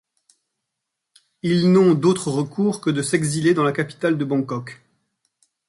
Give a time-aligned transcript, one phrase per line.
[1.43, 4.81] Ils n'ont d'autres recours que de s'exiler dans la capitale de Bangkok...